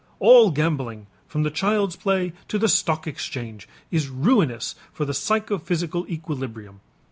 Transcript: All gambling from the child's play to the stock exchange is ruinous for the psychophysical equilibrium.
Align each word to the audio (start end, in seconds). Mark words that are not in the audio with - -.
All 0.17 0.49
gambling 0.49 1.05
from 1.27 1.43
the 1.43 1.51
child's 1.51 1.95
play 1.95 2.33
to 2.47 2.57
the 2.57 2.67
stock 2.67 3.05
exchange 3.05 3.69
is 3.91 4.07
ruinous 4.09 4.73
for 4.91 5.05
the 5.05 5.13
psychophysical 5.13 6.07
equilibrium. 6.09 6.79